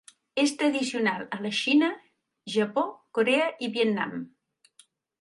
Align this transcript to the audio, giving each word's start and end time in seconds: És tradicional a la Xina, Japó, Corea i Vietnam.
És 0.43 0.53
tradicional 0.61 1.21
a 1.37 1.39
la 1.43 1.51
Xina, 1.59 1.91
Japó, 2.57 2.89
Corea 3.19 3.49
i 3.69 3.73
Vietnam. 3.79 4.21